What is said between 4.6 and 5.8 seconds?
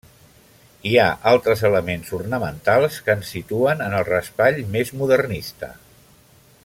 més modernista.